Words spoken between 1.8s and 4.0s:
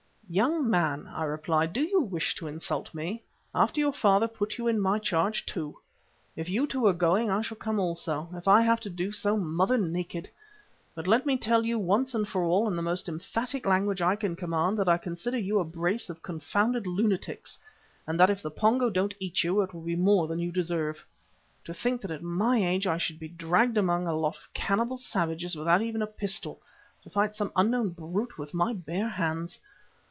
you wish to insult me? After your